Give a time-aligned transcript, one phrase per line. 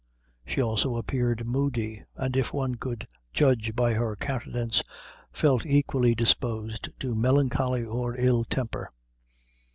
[0.47, 4.81] She also appeared moody; and if one could judge by her countenance,
[5.31, 8.89] felt equally disposed to melancholy or ill temper.